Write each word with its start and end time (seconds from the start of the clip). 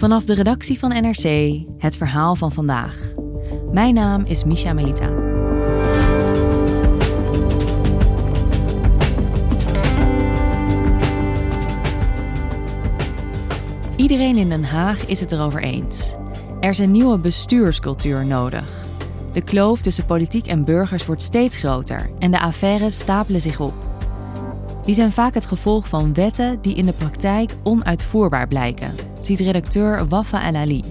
Vanaf 0.00 0.24
de 0.24 0.34
redactie 0.34 0.78
van 0.78 0.90
NRC 0.90 1.56
het 1.78 1.96
verhaal 1.96 2.34
van 2.34 2.52
vandaag. 2.52 2.96
Mijn 3.72 3.94
naam 3.94 4.24
is 4.24 4.44
Misha 4.44 4.72
Melita. 4.72 5.08
Iedereen 13.96 14.36
in 14.36 14.48
Den 14.48 14.64
Haag 14.64 15.06
is 15.06 15.20
het 15.20 15.32
erover 15.32 15.62
eens. 15.62 16.14
Er 16.60 16.70
is 16.70 16.78
een 16.78 16.90
nieuwe 16.90 17.18
bestuurscultuur 17.18 18.26
nodig. 18.26 18.74
De 19.32 19.42
kloof 19.42 19.80
tussen 19.80 20.06
politiek 20.06 20.46
en 20.46 20.64
burgers 20.64 21.06
wordt 21.06 21.22
steeds 21.22 21.56
groter 21.56 22.10
en 22.18 22.30
de 22.30 22.40
affaires 22.40 22.98
stapelen 22.98 23.40
zich 23.40 23.60
op. 23.60 23.89
Die 24.84 24.94
zijn 24.94 25.12
vaak 25.12 25.34
het 25.34 25.44
gevolg 25.44 25.88
van 25.88 26.14
wetten 26.14 26.62
die 26.62 26.74
in 26.74 26.86
de 26.86 26.92
praktijk 26.92 27.52
onuitvoerbaar 27.62 28.48
blijken, 28.48 28.94
ziet 29.20 29.40
redacteur 29.40 30.08
Wafa 30.08 30.46
El 30.46 30.54
Ali. 30.54 30.84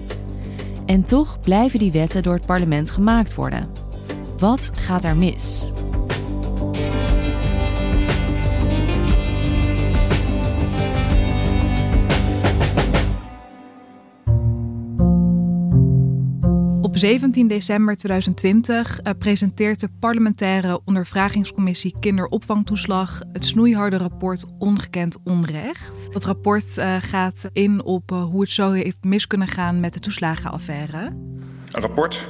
En 0.86 1.04
toch 1.04 1.40
blijven 1.40 1.78
die 1.78 1.92
wetten 1.92 2.22
door 2.22 2.34
het 2.34 2.46
parlement 2.46 2.90
gemaakt 2.90 3.34
worden. 3.34 3.68
Wat 4.38 4.70
gaat 4.74 5.04
er 5.04 5.16
mis? 5.16 5.70
17 17.00 17.48
december 17.48 17.96
2020 17.96 19.00
uh, 19.02 19.12
presenteert 19.18 19.80
de 19.80 19.88
parlementaire 20.00 20.80
ondervragingscommissie 20.84 21.94
kinderopvangtoeslag 22.00 23.20
het 23.32 23.44
snoeiharde 23.44 23.96
rapport 23.96 24.44
Ongekend 24.58 25.16
Onrecht. 25.24 26.12
Dat 26.12 26.24
rapport 26.24 26.78
uh, 26.78 26.96
gaat 27.00 27.48
in 27.52 27.82
op 27.84 28.12
uh, 28.12 28.22
hoe 28.22 28.40
het 28.40 28.50
zo 28.50 28.72
heeft 28.72 29.04
mis 29.04 29.26
kunnen 29.26 29.48
gaan 29.48 29.80
met 29.80 29.92
de 29.92 30.00
toeslagenaffaire. 30.00 30.98
Een 31.72 31.80
rapport 31.80 32.24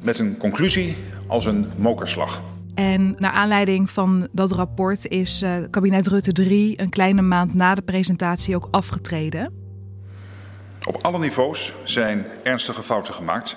met 0.00 0.18
een 0.18 0.36
conclusie 0.36 0.96
als 1.26 1.44
een 1.44 1.66
mokerslag. 1.76 2.42
En 2.74 3.14
naar 3.18 3.32
aanleiding 3.32 3.90
van 3.90 4.28
dat 4.32 4.52
rapport 4.52 5.06
is 5.06 5.44
kabinet 5.70 6.06
Rutte 6.06 6.32
3 6.32 6.80
een 6.80 6.90
kleine 6.90 7.22
maand 7.22 7.54
na 7.54 7.74
de 7.74 7.82
presentatie 7.82 8.56
ook 8.56 8.68
afgetreden. 8.70 9.52
Op 10.88 10.98
alle 11.00 11.18
niveaus 11.18 11.74
zijn 11.84 12.26
ernstige 12.42 12.82
fouten 12.82 13.14
gemaakt 13.14 13.56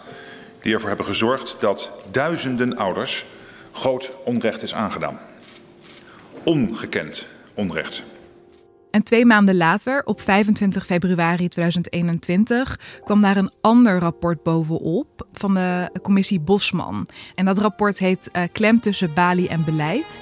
die 0.65 0.73
ervoor 0.73 0.89
hebben 0.89 1.05
gezorgd 1.05 1.55
dat 1.59 1.91
duizenden 2.11 2.77
ouders 2.77 3.25
groot 3.71 4.11
onrecht 4.23 4.63
is 4.63 4.73
aangedaan. 4.73 5.19
Ongekend 6.43 7.27
onrecht. 7.53 8.03
En 8.91 9.03
twee 9.03 9.25
maanden 9.25 9.57
later, 9.57 10.01
op 10.05 10.21
25 10.21 10.85
februari 10.85 11.47
2021, 11.47 12.79
kwam 13.03 13.21
daar 13.21 13.37
een 13.37 13.51
ander 13.61 13.99
rapport 13.99 14.43
bovenop 14.43 15.27
van 15.33 15.53
de 15.53 15.89
commissie 16.01 16.39
Bosman. 16.39 17.07
En 17.35 17.45
dat 17.45 17.57
rapport 17.57 17.99
heet 17.99 18.29
uh, 18.33 18.43
Klem 18.51 18.79
tussen 18.79 19.13
Bali 19.13 19.47
en 19.47 19.63
beleid. 19.63 20.21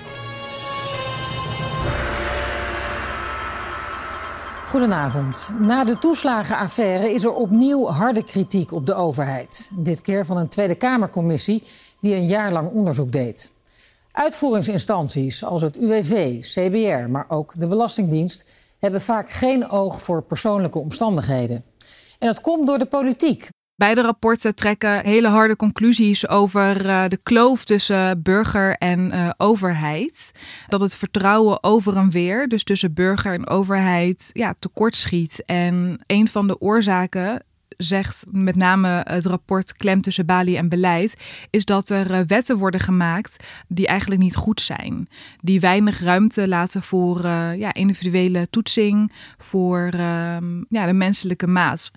Goedenavond. 4.74 5.50
Na 5.60 5.84
de 5.84 5.98
toeslagenaffaire 5.98 7.14
is 7.14 7.24
er 7.24 7.34
opnieuw 7.34 7.88
harde 7.88 8.24
kritiek 8.24 8.72
op 8.72 8.86
de 8.86 8.94
overheid. 8.94 9.72
Dit 9.74 10.02
keer 10.02 10.26
van 10.26 10.38
een 10.38 10.48
Tweede 10.48 10.76
Kamercommissie 10.76 11.64
die 12.00 12.16
een 12.16 12.28
jaar 12.28 12.52
lang 12.52 12.72
onderzoek 12.72 13.12
deed. 13.12 13.52
Uitvoeringsinstanties 14.12 15.44
als 15.44 15.62
het 15.62 15.78
UWV, 15.78 16.40
CBR, 16.40 17.10
maar 17.10 17.26
ook 17.28 17.54
de 17.58 17.68
Belastingdienst 17.68 18.50
hebben 18.80 19.02
vaak 19.02 19.30
geen 19.30 19.70
oog 19.70 20.02
voor 20.02 20.24
persoonlijke 20.24 20.80
omstandigheden. 20.80 21.64
En 22.20 22.28
dat 22.28 22.42
komt 22.42 22.68
door 22.68 22.78
de 22.78 22.86
politiek. 22.86 23.50
Beide 23.84 24.02
rapporten 24.02 24.56
trekken 24.56 25.06
hele 25.06 25.28
harde 25.28 25.56
conclusies 25.56 26.28
over 26.28 26.86
uh, 26.86 27.04
de 27.08 27.20
kloof 27.24 27.66
tussen 27.66 28.22
burger 28.22 28.76
en 28.78 29.00
uh, 29.00 29.30
overheid. 29.38 30.32
Dat 30.68 30.82
het 30.82 30.98
vertrouwen 30.98 31.64
over 31.64 31.98
en 31.98 32.10
weer, 32.10 32.48
dus 32.48 32.64
tussen 32.64 32.94
burger 32.94 33.34
en 33.34 33.48
overheid, 33.48 34.30
ja, 34.34 34.56
tekortschiet. 34.60 35.44
En 35.46 36.00
een 36.08 36.28
van 36.28 36.48
de 36.48 36.60
oorzaken 36.60 37.44
zegt 37.78 38.26
met 38.32 38.56
name 38.56 39.02
het 39.04 39.26
rapport 39.26 39.74
Klem 39.74 40.02
tussen 40.02 40.26
Bali 40.26 40.58
en 40.58 40.70
beleid, 40.70 41.16
is 41.50 41.66
dat 41.66 41.90
er 41.90 42.12
uh, 42.12 42.20
wetten 42.28 42.58
worden 42.58 42.80
gemaakt 42.80 43.44
die 43.68 43.88
eigenlijk 43.88 44.22
niet 44.22 44.36
goed 44.36 44.62
zijn. 44.62 45.08
Die 45.42 45.60
weinig 45.60 46.00
ruimte 46.00 46.48
laten 46.48 46.84
voor 46.84 47.22
ja, 47.58 47.74
individuele 47.74 48.48
toetsing, 48.50 49.12
voor 49.38 49.90
uh, 49.96 50.38
ja, 50.70 50.86
de 50.86 50.94
menselijke 50.94 51.48
maat. 51.48 51.92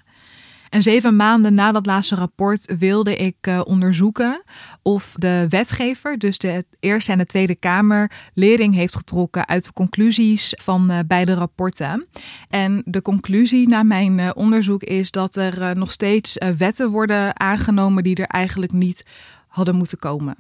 En 0.77 0.83
zeven 0.83 1.17
maanden 1.17 1.55
na 1.55 1.73
dat 1.73 1.87
laatste 1.87 2.15
rapport 2.15 2.77
wilde 2.79 3.17
ik 3.17 3.47
uh, 3.49 3.61
onderzoeken 3.65 4.43
of 4.83 5.15
de 5.19 5.47
wetgever, 5.49 6.19
dus 6.19 6.39
de 6.39 6.65
Eerste 6.81 7.13
en 7.13 7.19
de 7.19 7.27
Tweede 7.27 7.55
Kamer, 7.55 8.11
lering 8.35 8.75
heeft 8.75 8.97
getrokken 8.97 9.49
uit 9.49 9.65
de 9.65 9.73
conclusies 9.73 10.55
van 10.63 10.91
uh, 10.91 10.99
beide 11.07 11.35
rapporten. 11.35 12.07
En 12.49 12.83
de 12.85 13.03
conclusie 13.03 13.69
na 13.69 13.83
mijn 13.83 14.19
uh, 14.19 14.31
onderzoek 14.35 14.83
is 14.83 15.11
dat 15.11 15.37
er 15.37 15.77
nog 15.77 15.91
steeds 15.91 16.39
wetten 16.59 16.91
worden 16.91 17.41
aangenomen 17.41 18.03
die 18.03 18.17
er 18.17 18.27
eigenlijk 18.27 18.73
niet 18.73 19.05
hadden 19.49 19.77
moeten 19.77 19.99
komen. 19.99 20.37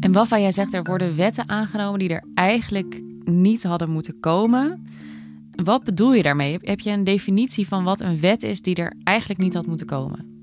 En 0.00 0.12
Wafa, 0.12 0.38
jij 0.38 0.52
zegt 0.52 0.74
er 0.74 0.84
worden 0.84 1.16
wetten 1.16 1.48
aangenomen 1.48 1.98
die 1.98 2.08
er 2.08 2.24
eigenlijk 2.34 3.02
niet 3.24 3.62
hadden 3.62 3.90
moeten 3.90 4.20
komen. 4.20 4.86
Wat 5.64 5.84
bedoel 5.84 6.14
je 6.14 6.22
daarmee? 6.22 6.58
Heb 6.60 6.80
je 6.80 6.90
een 6.90 7.04
definitie 7.04 7.68
van 7.68 7.84
wat 7.84 8.00
een 8.00 8.20
wet 8.20 8.42
is 8.42 8.60
die 8.60 8.74
er 8.74 8.92
eigenlijk 9.04 9.40
niet 9.40 9.54
had 9.54 9.66
moeten 9.66 9.86
komen? 9.86 10.36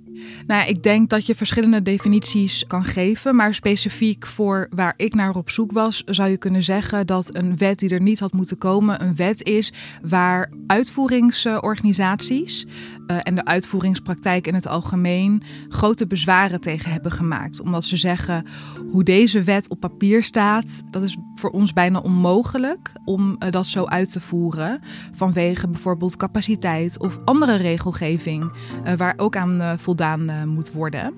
Nou, 0.47 0.67
ik 0.67 0.83
denk 0.83 1.09
dat 1.09 1.25
je 1.25 1.35
verschillende 1.35 1.81
definities 1.81 2.63
kan 2.67 2.83
geven. 2.83 3.35
Maar 3.35 3.53
specifiek 3.53 4.25
voor 4.25 4.67
waar 4.69 4.93
ik 4.97 5.13
naar 5.13 5.35
op 5.35 5.49
zoek 5.49 5.71
was, 5.71 6.03
zou 6.05 6.29
je 6.29 6.37
kunnen 6.37 6.63
zeggen 6.63 7.07
dat 7.07 7.35
een 7.35 7.57
wet 7.57 7.79
die 7.79 7.89
er 7.89 8.01
niet 8.01 8.19
had 8.19 8.33
moeten 8.33 8.57
komen, 8.57 9.01
een 9.01 9.15
wet 9.15 9.43
is 9.43 9.73
waar 10.01 10.51
uitvoeringsorganisaties 10.67 12.65
uh, 13.07 13.17
en 13.23 13.35
de 13.35 13.45
uitvoeringspraktijk 13.45 14.47
in 14.47 14.53
het 14.53 14.67
algemeen 14.67 15.41
grote 15.69 16.07
bezwaren 16.07 16.61
tegen 16.61 16.91
hebben 16.91 17.11
gemaakt. 17.11 17.59
Omdat 17.61 17.85
ze 17.85 17.97
zeggen 17.97 18.45
hoe 18.91 19.03
deze 19.03 19.43
wet 19.43 19.69
op 19.69 19.79
papier 19.79 20.23
staat, 20.23 20.83
dat 20.91 21.03
is 21.03 21.17
voor 21.35 21.49
ons 21.49 21.73
bijna 21.73 21.99
onmogelijk 21.99 22.91
om 23.05 23.35
uh, 23.39 23.51
dat 23.51 23.67
zo 23.67 23.85
uit 23.85 24.11
te 24.11 24.19
voeren. 24.19 24.79
Vanwege 25.11 25.67
bijvoorbeeld 25.67 26.17
capaciteit 26.17 26.99
of 26.99 27.19
andere 27.25 27.55
regelgeving 27.55 28.51
uh, 28.85 28.93
waar 28.93 29.13
ook 29.17 29.35
aan 29.35 29.79
voldaan 29.79 30.49
moet 30.49 30.71
worden. 30.71 31.13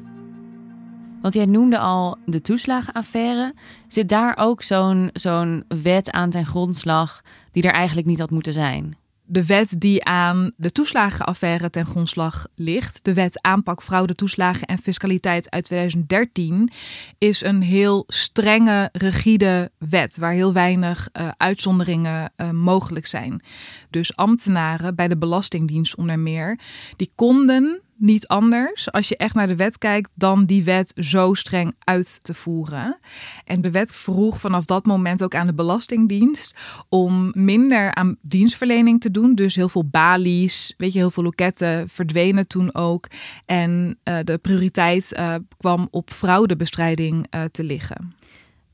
Want 1.22 1.34
jij 1.34 1.46
noemde 1.46 1.78
al 1.78 2.18
de 2.26 2.42
toeslagenaffaire. 2.42 3.54
Zit 3.88 4.10
daar 4.10 4.38
ook 4.38 4.64
zo'n 4.64 5.10
zo'n 5.14 5.64
wet 5.68 6.12
aan 6.12 6.30
ten 6.30 6.46
grondslag 6.46 7.22
die 7.52 7.64
er 7.64 7.74
eigenlijk 7.74 8.08
niet 8.08 8.20
had 8.20 8.30
moeten 8.30 8.54
zijn? 8.54 8.96
De 9.28 9.46
wet 9.46 9.80
die 9.80 10.06
aan 10.06 10.52
de 10.56 10.72
toeslagenaffaire 10.72 11.70
ten 11.70 11.86
grondslag 11.86 12.46
ligt, 12.56 13.04
de 13.04 13.14
wet 13.14 13.42
aanpak 13.42 13.84
fraude, 13.84 14.16
toeslagen 14.16 14.68
en 14.68 14.78
fiscaliteit 14.78 15.50
uit 15.50 15.64
2013, 15.64 16.70
is 17.18 17.44
een 17.44 17.62
heel 17.62 18.04
strenge, 18.08 18.90
rigide 18.92 19.72
wet 19.78 20.18
waar 20.18 20.32
heel 20.32 20.54
weinig 20.54 21.10
uh, 21.12 21.28
uitzonderingen 21.38 22.32
uh, 22.38 22.50
mogelijk 22.50 23.08
zijn. 23.08 23.42
Dus 23.90 24.16
ambtenaren 24.16 24.96
bij 24.96 25.08
de 25.08 25.18
Belastingdienst 25.18 25.96
onder 25.96 26.20
meer, 26.20 26.60
die 26.96 27.12
konden 27.16 27.82
niet 27.98 28.28
anders 28.28 28.92
als 28.92 29.10
je 29.10 29.18
echt 29.18 29.36
naar 29.36 29.48
de 29.48 29.56
wet 29.56 29.78
kijkt 29.78 30.12
dan 30.14 30.46
die 30.46 30.64
wet 30.64 30.94
zo 30.96 31.34
streng 31.34 31.76
uit 31.80 32.20
te 32.24 32.34
voeren. 32.34 32.98
En 33.46 33.62
de 33.62 33.72
wet 33.72 33.96
vroeg 33.96 34.40
vanaf 34.40 34.66
dat 34.66 34.86
moment 34.86 35.24
ook 35.24 35.36
aan 35.36 35.48
de 35.48 35.54
Belastingdienst 35.54 36.56
om 36.90 37.32
minder 37.34 37.96
aan 37.96 38.18
dienstverlening 38.22 39.02
te 39.02 39.12
doen. 39.12 39.36
Dus 39.36 39.56
heel 39.56 39.70
veel 39.70 39.86
balies, 39.86 40.74
weet 40.78 40.94
je, 40.94 41.00
heel 41.00 41.12
veel 41.12 41.24
loketten 41.24 41.90
verdwenen 41.90 42.48
toen 42.48 42.76
ook. 42.76 43.08
En 43.46 43.98
uh, 44.04 44.18
de 44.24 44.38
prioriteit 44.38 45.14
uh, 45.20 45.36
kwam 45.58 45.88
op 45.92 46.10
fraudebestrijding 46.12 47.28
uh, 47.36 47.42
te 47.52 47.64
liggen. 47.64 48.16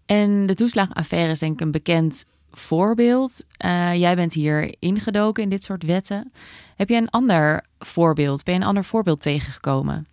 En 0.06 0.46
de 0.46 0.54
toeslagaffaire 0.54 1.32
is 1.32 1.40
denk 1.40 1.54
ik 1.54 1.62
een 1.62 1.72
bekend 1.72 2.26
voorbeeld. 2.58 3.46
Uh, 3.66 3.96
jij 3.96 4.16
bent 4.16 4.34
hier 4.34 4.76
ingedoken 4.80 5.44
in 5.44 5.50
dit 5.50 5.64
soort 5.64 5.84
wetten. 5.84 6.32
Heb 6.76 6.90
je 6.90 6.96
een 6.96 7.10
ander 7.10 7.66
voorbeeld? 7.80 8.44
Ben 8.44 8.54
je 8.54 8.60
een 8.60 8.68
ander 8.68 8.86
voorbeeld 8.86 9.22
tegengekomen? 9.22 10.08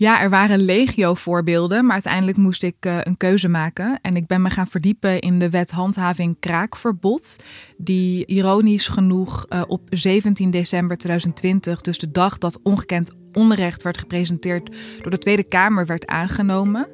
Ja, 0.00 0.20
er 0.20 0.30
waren 0.30 0.62
legio 0.62 1.14
voorbeelden, 1.14 1.84
maar 1.84 1.92
uiteindelijk 1.92 2.36
moest 2.36 2.62
ik 2.62 2.86
uh, 2.86 2.98
een 3.00 3.16
keuze 3.16 3.48
maken. 3.48 3.98
En 4.02 4.16
ik 4.16 4.26
ben 4.26 4.42
me 4.42 4.50
gaan 4.50 4.66
verdiepen 4.66 5.20
in 5.20 5.38
de 5.38 5.50
wet 5.50 5.70
handhaving 5.70 6.36
kraakverbod. 6.38 7.36
Die 7.76 8.26
ironisch 8.26 8.88
genoeg 8.88 9.46
uh, 9.48 9.62
op 9.66 9.80
17 9.88 10.50
december 10.50 10.96
2020, 10.96 11.80
dus 11.80 11.98
de 11.98 12.10
dag 12.10 12.38
dat 12.38 12.60
ongekend 12.62 13.14
onrecht 13.32 13.82
werd 13.82 13.98
gepresenteerd 13.98 14.76
door 15.02 15.10
de 15.10 15.18
Tweede 15.18 15.44
Kamer, 15.44 15.86
werd 15.86 16.06
aangenomen. 16.06 16.88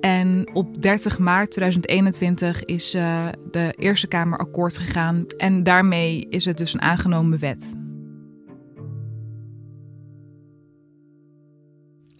En 0.00 0.50
op 0.52 0.82
30 0.82 1.18
maart 1.18 1.50
2021 1.50 2.64
is 2.64 2.94
uh, 2.94 3.28
de 3.50 3.74
Eerste 3.78 4.06
Kamer 4.06 4.38
akkoord 4.38 4.78
gegaan. 4.78 5.24
En 5.36 5.62
daarmee 5.62 6.26
is 6.28 6.44
het 6.44 6.58
dus 6.58 6.74
een 6.74 6.82
aangenomen 6.82 7.38
wet. 7.38 7.79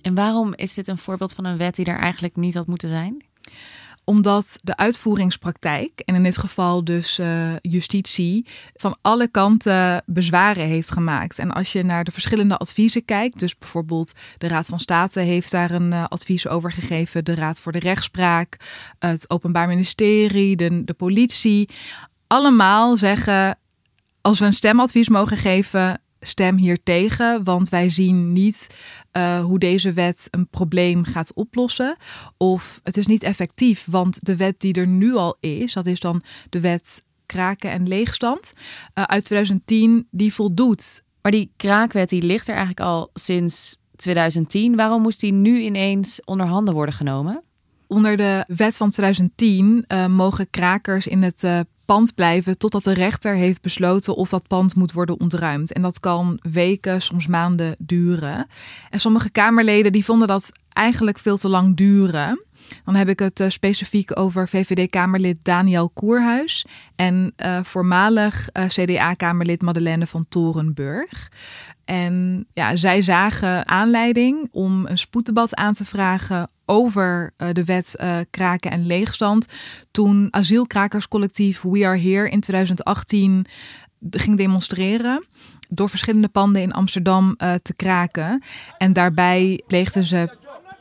En 0.02 0.14
waarom 0.14 0.52
is 0.54 0.74
dit 0.74 0.88
een 0.88 0.98
voorbeeld 0.98 1.32
van 1.32 1.44
een 1.44 1.56
wet 1.56 1.76
die 1.76 1.84
er 1.84 1.98
eigenlijk 1.98 2.36
niet 2.36 2.54
had 2.54 2.66
moeten 2.66 2.88
zijn? 2.88 3.24
Omdat 4.04 4.58
de 4.62 4.76
uitvoeringspraktijk, 4.76 6.00
en 6.04 6.14
in 6.14 6.22
dit 6.22 6.38
geval 6.38 6.84
dus 6.84 7.18
uh, 7.18 7.52
justitie, 7.60 8.46
van 8.74 8.96
alle 9.02 9.28
kanten 9.28 10.02
bezwaren 10.06 10.66
heeft 10.66 10.92
gemaakt. 10.92 11.38
En 11.38 11.52
als 11.52 11.72
je 11.72 11.82
naar 11.82 12.04
de 12.04 12.10
verschillende 12.10 12.56
adviezen 12.56 13.04
kijkt, 13.04 13.38
dus 13.38 13.58
bijvoorbeeld 13.58 14.12
de 14.38 14.48
Raad 14.48 14.66
van 14.66 14.80
State 14.80 15.20
heeft 15.20 15.50
daar 15.50 15.70
een 15.70 15.92
uh, 15.92 16.04
advies 16.08 16.48
over 16.48 16.72
gegeven, 16.72 17.24
de 17.24 17.34
Raad 17.34 17.60
voor 17.60 17.72
de 17.72 17.78
Rechtspraak, 17.78 18.56
het 18.98 19.30
Openbaar 19.30 19.68
Ministerie, 19.68 20.56
de 20.56 20.94
politie, 20.96 21.68
allemaal 22.26 22.96
zeggen: 22.96 23.58
als 24.20 24.38
we 24.38 24.46
een 24.46 24.54
stemadvies 24.54 25.08
mogen 25.08 25.36
geven, 25.36 26.00
stem 26.20 26.56
hier 26.56 26.82
tegen, 26.82 27.44
want 27.44 27.68
wij 27.68 27.90
zien 27.90 28.32
niet 28.32 28.76
uh, 29.12 29.44
hoe 29.44 29.58
deze 29.58 29.92
wet 29.92 30.28
een 30.30 30.48
probleem 30.48 31.04
gaat 31.04 31.34
oplossen. 31.34 31.96
Of 32.36 32.80
het 32.82 32.96
is 32.96 33.06
niet 33.06 33.22
effectief, 33.22 33.86
want 33.90 34.24
de 34.24 34.36
wet 34.36 34.60
die 34.60 34.74
er 34.74 34.86
nu 34.86 35.14
al 35.14 35.36
is, 35.40 35.72
dat 35.72 35.86
is 35.86 36.00
dan 36.00 36.22
de 36.50 36.60
wet 36.60 37.04
kraken 37.26 37.70
en 37.70 37.88
leegstand 37.88 38.52
uh, 38.94 39.04
uit 39.04 39.24
2010, 39.24 40.06
die 40.10 40.34
voldoet. 40.34 41.02
Maar 41.22 41.32
die 41.32 41.52
kraakwet 41.56 42.08
die 42.08 42.22
ligt 42.22 42.48
er 42.48 42.54
eigenlijk 42.54 42.86
al 42.86 43.10
sinds 43.14 43.76
2010. 43.96 44.76
Waarom 44.76 45.02
moest 45.02 45.20
die 45.20 45.32
nu 45.32 45.60
ineens 45.60 46.24
onder 46.24 46.46
handen 46.46 46.74
worden 46.74 46.94
genomen? 46.94 47.42
Onder 47.86 48.16
de 48.16 48.44
wet 48.46 48.76
van 48.76 48.90
2010 48.90 49.84
uh, 49.88 50.06
mogen 50.06 50.50
krakers 50.50 51.06
in 51.06 51.22
het 51.22 51.44
pand 51.90 52.14
blijven 52.14 52.58
totdat 52.58 52.84
de 52.84 52.92
rechter 52.92 53.34
heeft 53.34 53.62
besloten 53.62 54.14
of 54.16 54.28
dat 54.28 54.46
pand 54.46 54.74
moet 54.74 54.92
worden 54.92 55.20
ontruimd. 55.20 55.72
En 55.72 55.82
dat 55.82 56.00
kan 56.00 56.38
weken, 56.42 57.02
soms 57.02 57.26
maanden 57.26 57.76
duren. 57.78 58.46
En 58.90 59.00
sommige 59.00 59.30
Kamerleden 59.30 59.92
die 59.92 60.04
vonden 60.04 60.28
dat 60.28 60.52
eigenlijk 60.68 61.18
veel 61.18 61.36
te 61.36 61.48
lang 61.48 61.76
duren. 61.76 62.44
Dan 62.84 62.94
heb 62.94 63.08
ik 63.08 63.18
het 63.18 63.40
uh, 63.40 63.48
specifiek 63.48 64.18
over 64.18 64.48
VVD-Kamerlid 64.48 65.38
Daniel 65.42 65.88
Koerhuis 65.88 66.66
en 66.96 67.32
uh, 67.36 67.58
voormalig 67.62 68.48
uh, 68.52 68.66
CDA-Kamerlid 68.66 69.62
Madeleine 69.62 70.06
van 70.06 70.26
Torenburg. 70.28 71.28
En 71.84 72.46
ja, 72.52 72.76
zij 72.76 73.02
zagen 73.02 73.68
aanleiding 73.68 74.48
om 74.50 74.86
een 74.86 74.98
spoeddebat 74.98 75.54
aan 75.54 75.74
te 75.74 75.84
vragen 75.84 76.50
over 76.70 77.32
uh, 77.38 77.48
de 77.52 77.64
wet 77.64 77.96
uh, 78.00 78.16
kraken 78.30 78.70
en 78.70 78.86
leegstand. 78.86 79.46
Toen 79.90 80.28
asielkrakerscollectief 80.30 81.62
We 81.62 81.86
Are 81.86 81.98
Here 81.98 82.30
in 82.30 82.40
2018 82.40 83.46
ging 84.10 84.36
demonstreren 84.36 85.26
door 85.68 85.88
verschillende 85.88 86.28
panden 86.28 86.62
in 86.62 86.72
Amsterdam 86.72 87.34
uh, 87.38 87.54
te 87.54 87.74
kraken. 87.74 88.42
En 88.78 88.92
daarbij 88.92 89.62
pleegden 89.66 90.04
ze 90.04 90.28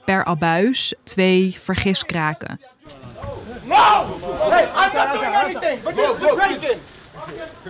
per 0.05 0.25
abuis 0.25 0.93
twee 1.03 1.55
vergiskraken. 1.59 2.59
No! 3.63 3.75
Hey, 4.49 4.63
I'm 4.63 4.93
not 4.93 5.13
doing 5.13 5.35
anything, 5.35 5.83
but 5.83 5.95
this 5.95 6.09
is 6.09 6.31
a 6.31 6.35
break-in. 6.35 6.77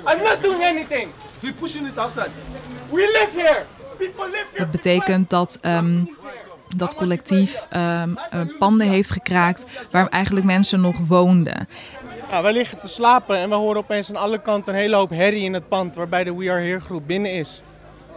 I'm 0.08 0.24
not 0.24 0.42
doing 0.42 0.64
anything. 0.64 1.08
You're 1.40 1.58
pushing 1.60 1.88
it 1.88 1.98
outside. 1.98 2.32
We 2.92 3.02
live 3.02 3.30
here. 3.34 3.66
People 3.98 4.26
live 4.26 4.46
here. 4.52 4.58
Dat 4.58 4.72
betekent 4.72 5.30
dat 5.30 5.60
um, 5.62 6.10
dat 6.76 6.96
collectief 6.96 7.68
um, 7.74 7.80
uh, 7.80 8.42
panden 8.60 8.88
heeft 8.88 9.12
gekraakt 9.12 9.66
waar 9.92 10.08
eigenlijk 10.08 10.46
mensen 10.46 10.82
nog 10.82 10.96
woonden. 11.08 11.68
Ja, 12.32 12.42
wij 12.42 12.54
liggen 12.54 12.80
te 12.80 12.88
slapen 12.88 13.38
en 13.38 13.50
we 13.50 13.56
horen 13.56 13.78
opeens 13.78 14.10
aan 14.10 14.22
alle 14.22 14.42
kanten 14.42 14.74
een 14.74 14.80
hele 14.80 14.96
hoop 14.96 15.10
herrie 15.10 15.44
in 15.44 15.54
het 15.54 15.68
pand 15.68 15.96
waarbij 15.96 16.24
de 16.24 16.36
We 16.36 16.52
Are 16.52 16.62
Here 16.62 16.80
groep 16.80 17.08
binnen 17.08 17.34
is. 17.34 17.62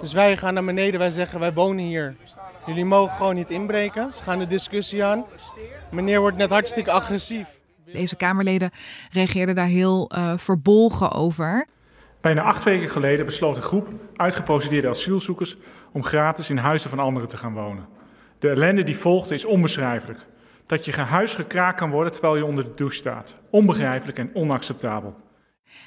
Dus 0.01 0.13
wij 0.13 0.37
gaan 0.37 0.55
naar 0.55 0.65
beneden, 0.65 1.01
wij 1.01 1.11
zeggen 1.11 1.41
wij 1.41 1.53
wonen 1.53 1.85
hier. 1.85 2.17
Jullie 2.67 2.85
mogen 2.85 3.17
gewoon 3.17 3.35
niet 3.35 3.51
inbreken. 3.51 4.15
Ze 4.15 4.23
gaan 4.23 4.39
de 4.39 4.47
discussie 4.47 5.05
aan. 5.05 5.25
Meneer 5.91 6.21
wordt 6.21 6.37
net 6.37 6.51
hartstikke 6.51 6.91
agressief. 6.91 7.61
Deze 7.93 8.17
Kamerleden 8.17 8.71
reageerden 9.11 9.55
daar 9.55 9.67
heel 9.67 10.11
uh, 10.15 10.33
verbolgen 10.37 11.11
over. 11.11 11.67
Bijna 12.21 12.43
acht 12.43 12.65
weken 12.65 12.89
geleden 12.89 13.27
besloot 13.27 13.57
een 13.57 13.63
groep 13.63 13.89
uitgeprocedeerde 14.17 14.89
asielzoekers 14.89 15.57
om 15.93 16.05
gratis 16.05 16.51
in 16.51 16.57
huizen 16.57 16.91
van 16.91 16.99
anderen 16.99 17.29
te 17.29 17.37
gaan 17.37 17.55
wonen. 17.55 17.87
De 18.43 18.49
ellende 18.49 18.83
die 18.83 18.97
volgde 18.97 19.35
is 19.35 19.45
onbeschrijfelijk. 19.45 20.27
Dat 20.67 20.85
je 20.85 21.01
huis 21.01 21.35
gekraakt 21.35 21.79
kan 21.79 21.91
worden 21.91 22.13
terwijl 22.13 22.37
je 22.37 22.45
onder 22.45 22.65
de 22.65 22.75
douche 22.75 22.97
staat. 22.97 23.37
Onbegrijpelijk 23.51 24.19
en 24.19 24.35
onacceptabel. 24.35 25.15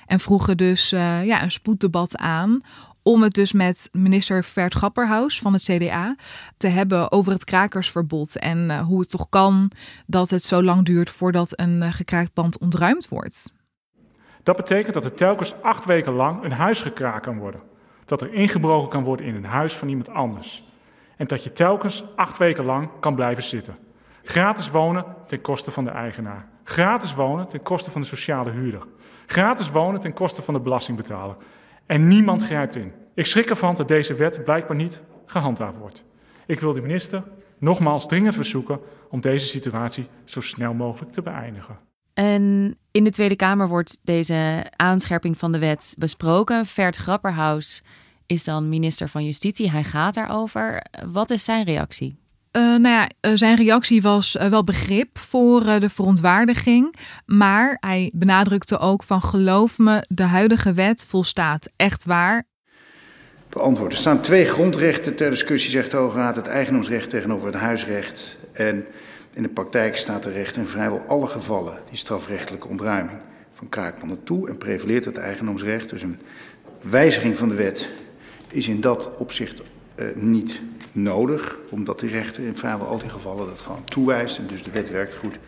En 0.06 0.20
vroegen 0.20 0.58
dus 0.58 0.94
uh, 0.94 1.26
ja, 1.26 1.44
een 1.44 1.52
spoeddebat 1.52 2.18
aan 2.18 2.62
om 3.04 3.24
het 3.24 3.34
dus 3.34 3.52
met 3.52 3.90
minister 3.92 4.44
Vert 4.44 4.74
Grapperhaus 4.74 5.40
van 5.40 5.54
het 5.54 5.64
CDA 5.64 6.16
te 6.58 6.68
hebben 6.68 7.12
over 7.12 7.32
het 7.32 7.44
krakersverbod 7.44 8.38
en 8.38 8.70
uh, 8.70 8.82
hoe 8.86 9.00
het 9.00 9.10
toch 9.10 9.30
kan 9.30 9.72
dat 10.06 10.30
het 10.30 10.44
zo 10.44 10.64
lang 10.64 10.86
duurt 10.86 11.10
voordat 11.10 11.60
een 11.60 11.82
uh, 11.82 11.94
gekraakt 11.94 12.34
pand 12.34 12.58
ontruimd 12.58 13.08
wordt. 13.08 13.54
Dat 14.44 14.56
betekent 14.56 14.94
dat 14.94 15.04
er 15.04 15.14
telkens 15.14 15.54
acht 15.62 15.86
weken 15.86 16.14
lang 16.14 16.44
een 16.44 16.52
huis 16.52 16.82
gekraakt 16.82 17.26
kan 17.26 17.38
worden. 17.38 17.62
Dat 18.06 18.22
er 18.22 18.34
ingebroken 18.34 18.90
kan 18.90 19.04
worden 19.04 19.26
in 19.26 19.36
een 19.36 19.46
huis 19.46 19.74
van 19.74 19.88
iemand 19.88 20.10
anders. 20.10 20.64
En 21.18 21.28
dat 21.28 21.44
je 21.44 21.52
telkens 21.52 22.04
acht 22.16 22.38
weken 22.38 22.66
lang 22.66 22.90
kan 23.00 23.16
blijven 23.16 23.44
zitten. 23.44 23.78
Gratis 24.24 24.72
wonen 24.72 25.06
ten 25.26 25.42
koste 25.42 25.72
van 25.72 25.84
de 25.84 25.90
eigenaar. 25.90 26.48
Gratis 26.64 27.14
wonen 27.14 27.48
ten 27.48 27.62
koste 27.62 27.92
van 27.92 28.02
de 28.02 28.08
sociale 28.08 28.52
huurder. 28.52 28.84
Gratis 29.26 29.72
wonen 29.72 30.00
ten 30.00 30.14
koste 30.14 30.42
van 30.42 30.54
de 30.54 30.60
belastingbetaler. 30.60 31.36
En 31.86 32.08
niemand 32.08 32.44
grijpt 32.46 32.76
in. 32.76 32.94
Ik 33.14 33.26
schrik 33.26 33.50
ervan 33.50 33.76
dat 33.76 33.88
deze 33.88 34.14
wet 34.14 34.44
blijkbaar 34.44 34.76
niet 34.76 35.02
gehandhaafd 35.26 35.78
wordt. 35.78 36.04
Ik 36.46 36.60
wil 36.60 36.74
de 36.74 36.82
minister 36.82 37.24
nogmaals 37.60 38.08
dringend 38.08 38.36
verzoeken 38.36 38.80
om 39.10 39.22
deze 39.22 39.48
situatie 39.48 40.08
zo 40.24 40.42
snel 40.42 40.74
mogelijk 40.74 41.12
te 41.12 41.22
beëindigen. 41.22 41.80
En 42.14 42.76
in 42.92 43.04
de 43.04 43.12
Tweede 43.12 43.36
Kamer 43.36 43.68
wordt 43.68 44.00
deze 44.04 44.66
aanscherping 44.76 45.38
van 45.38 45.52
de 45.52 45.60
wet 45.60 45.96
besproken. 45.98 46.66
Vert 46.66 46.96
Grapperhaus 46.96 47.84
is 48.28 48.44
dan 48.44 48.70
minister 48.70 49.10
van 49.10 49.26
Justitie. 49.26 49.72
Hij 49.72 49.84
gaat 49.84 50.14
daarover. 50.14 50.86
Wat 51.12 51.30
is 51.30 51.44
zijn 51.44 51.66
reactie? 51.66 52.18
Uh, 52.52 52.62
nou 52.62 52.88
ja, 52.88 53.10
uh, 53.22 53.32
zijn 53.36 53.56
reactie 53.56 54.02
was 54.02 54.36
uh, 54.36 54.48
wel 54.48 54.64
begrip 54.64 55.18
voor 55.18 55.64
de 55.64 55.90
verontwaardiging. 55.90 56.96
Maar 57.26 57.78
hij 57.80 58.12
benadrukte 58.14 58.78
ook 58.78 59.04
van 59.04 59.22
geloof 59.22 59.78
me, 59.78 60.06
de 60.08 60.24
huidige 60.24 60.74
wet 60.74 61.06
volstaat 61.08 61.70
echt 61.76 62.06
waar. 62.06 62.44
Beantwoord. 63.50 63.92
Er 63.92 63.98
staan 63.98 64.22
twee 64.22 64.46
grondrechten 64.46 65.16
ter 65.16 65.30
discussie, 65.30 65.72
zegt 65.72 65.92
de 65.92 65.98
Hoge 65.98 66.18
Raad. 66.18 66.36
Het 66.36 66.48
eigendomsrecht 66.48 67.10
tegenover 67.10 67.48
het 67.48 67.56
huisrecht. 67.56 68.38
En 68.54 68.86
in 69.34 69.44
de 69.44 69.50
praktijk 69.50 69.98
staat 69.98 70.26
er 70.26 70.32
recht 70.32 70.58
in 70.58 70.66
vrijwel 70.66 71.04
alle 71.08 71.28
gevallen 71.28 71.78
die 71.90 71.98
strafrechtelijke 71.98 72.68
ontruiming 72.68 73.20
van 73.54 73.70
kraakpanden 73.70 74.24
toe. 74.24 74.50
En 74.50 74.58
prevaleert 74.58 75.06
het 75.06 75.18
eigendomsrecht. 75.18 75.90
Dus 75.90 76.02
een 76.02 76.20
wijziging 76.82 77.38
van 77.38 77.50
de 77.50 77.56
wet 77.56 77.90
is 78.56 78.68
in 78.68 78.82
dat 78.82 79.12
opzicht 79.18 79.62
uh, 79.96 80.16
niet 80.16 80.62
nodig, 80.92 81.58
omdat 81.70 82.00
de 82.00 82.08
rechter 82.08 82.46
in 82.46 82.56
vrijwel 82.56 82.88
al 82.88 83.00
die 83.00 83.10
gevallen 83.10 83.46
dat 83.48 83.62
gewoon 83.62 83.84
toewijst 83.84 84.38
en 84.38 84.48
dus 84.48 84.64
de 84.64 84.72
wet 84.72 84.90
werkt 84.90 85.16
goed. 85.16 85.40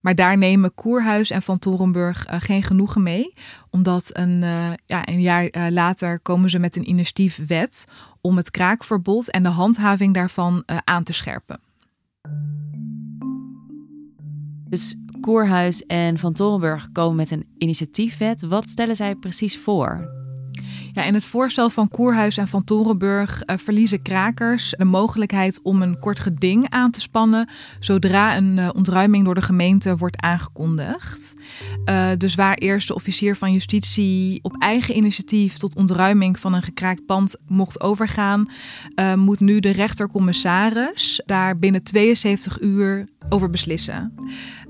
Maar 0.00 0.14
daar 0.14 0.38
nemen 0.38 0.74
Koerhuis 0.74 1.30
en 1.30 1.42
Van 1.42 1.58
Torenburg 1.58 2.30
uh, 2.30 2.34
geen 2.40 2.62
genoegen 2.62 3.02
mee. 3.02 3.34
Omdat 3.70 4.10
een, 4.12 4.42
uh, 4.42 4.72
ja, 4.86 5.08
een 5.08 5.20
jaar 5.20 5.56
uh, 5.56 5.66
later 5.70 6.20
komen 6.20 6.50
ze 6.50 6.58
met 6.58 6.76
een 6.76 6.88
initiatiefwet 6.88 7.84
om 8.20 8.36
het 8.36 8.50
kraakverbod 8.50 9.30
en 9.30 9.42
de 9.42 9.48
handhaving 9.48 10.14
daarvan 10.14 10.62
aan 10.84 11.02
te 11.02 11.12
scherpen. 11.12 11.60
Dus 14.68 14.96
Koerhuis 15.20 15.86
en 15.86 16.18
Van 16.18 16.32
Torenburg 16.32 16.88
komen 16.92 17.16
met 17.16 17.30
een 17.30 17.46
initiatiefwet. 17.58 18.42
Wat 18.42 18.68
stellen 18.68 18.96
zij 18.96 19.14
precies 19.14 19.58
voor? 19.58 20.24
Ja, 20.96 21.02
in 21.02 21.14
het 21.14 21.26
voorstel 21.26 21.70
van 21.70 21.88
Koerhuis 21.88 22.36
en 22.36 22.48
van 22.48 22.64
Torenburg 22.64 23.42
uh, 23.46 23.56
verliezen 23.56 24.02
krakers 24.02 24.74
de 24.78 24.84
mogelijkheid 24.84 25.60
om 25.62 25.82
een 25.82 25.98
kort 25.98 26.20
geding 26.20 26.70
aan 26.70 26.90
te 26.90 27.00
spannen 27.00 27.48
zodra 27.80 28.36
een 28.36 28.56
uh, 28.56 28.68
ontruiming 28.74 29.24
door 29.24 29.34
de 29.34 29.42
gemeente 29.42 29.96
wordt 29.96 30.20
aangekondigd. 30.20 31.34
Uh, 31.84 32.08
dus 32.18 32.34
waar 32.34 32.54
eerst 32.54 32.88
de 32.88 32.94
officier 32.94 33.36
van 33.36 33.52
justitie 33.52 34.38
op 34.42 34.56
eigen 34.58 34.96
initiatief 34.96 35.56
tot 35.56 35.76
ontruiming 35.76 36.38
van 36.38 36.54
een 36.54 36.62
gekraakt 36.62 37.06
pand 37.06 37.36
mocht 37.46 37.80
overgaan, 37.80 38.48
moet 39.14 39.40
nu 39.40 39.60
de 39.60 39.70
rechtercommissaris 39.70 41.22
daar 41.26 41.58
binnen 41.58 41.82
72 41.82 42.60
uur 42.60 43.08
over 43.28 43.50
beslissen. 43.50 44.14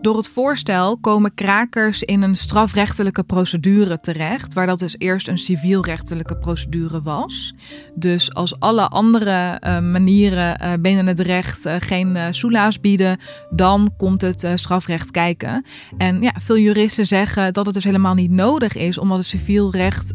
Door 0.01 0.17
het 0.17 0.29
voorstel 0.29 0.99
komen 0.99 1.35
krakers 1.35 2.03
in 2.03 2.23
een 2.23 2.37
strafrechtelijke 2.37 3.23
procedure 3.23 4.01
terecht, 4.01 4.55
waar 4.55 4.67
dat 4.67 4.79
dus 4.79 4.95
eerst 4.99 5.29
een 5.29 5.39
civielrechtelijke 5.39 6.37
procedure 6.37 7.03
was. 7.03 7.55
Dus 7.95 8.35
als 8.35 8.61
alle 8.61 8.89
andere 8.89 9.61
uh, 9.65 9.79
manieren 9.79 10.63
uh, 10.63 10.73
binnen 10.81 11.07
het 11.07 11.21
recht 11.21 11.67
uh, 11.67 11.75
geen 11.79 12.35
soelaas 12.35 12.81
bieden, 12.81 13.19
dan 13.51 13.95
komt 13.97 14.21
het 14.21 14.49
strafrecht 14.55 15.11
kijken. 15.11 15.65
En 15.99 16.23
ja, 16.23 16.33
veel 16.41 16.59
juristen 16.59 17.07
zeggen 17.07 17.53
dat 17.53 17.65
het 17.65 17.75
dus 17.75 17.85
helemaal 17.85 18.15
niet 18.15 18.31
nodig 18.31 18.75
is, 18.77 18.99
omdat 18.99 19.19
het 19.19 19.27
civielrecht 19.27 20.15